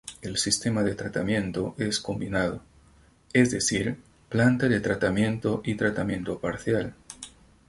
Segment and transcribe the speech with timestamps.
[0.23, 2.63] El sistema de tratamiento es combinado,
[3.33, 3.97] es decir
[4.29, 6.95] planta de tratamiento y tratamiento parcial.